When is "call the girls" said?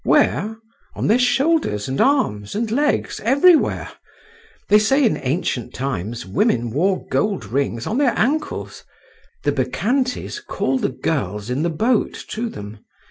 10.39-11.51